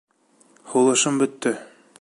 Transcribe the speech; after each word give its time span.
Һулышым 0.71 1.23
бөттө. 1.23 1.57